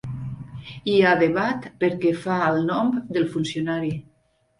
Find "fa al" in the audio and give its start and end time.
2.21-2.57